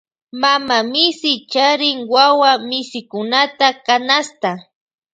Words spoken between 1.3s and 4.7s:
charin wuwa misikunata canasta.